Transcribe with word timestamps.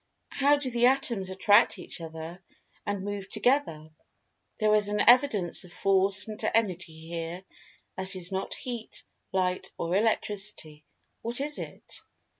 How 0.29 0.57
do 0.57 0.71
the 0.71 0.87
Atoms 0.87 1.29
attract 1.29 1.77
each 1.77 2.01
other 2.01 2.43
and 2.87 3.03
move 3.03 3.29
together? 3.29 3.91
There 4.59 4.73
is 4.73 4.87
an 4.87 5.01
evidence 5.07 5.63
of 5.63 5.71
Force 5.71 6.27
and 6.27 6.43
Energy 6.55 6.97
here 7.07 7.43
that 7.95 8.15
is 8.15 8.31
not 8.31 8.55
Heat, 8.55 9.03
Light 9.31 9.69
or 9.77 9.95
Electricity—what 9.95 11.39
is 11.39 11.59
it? 11.59 12.01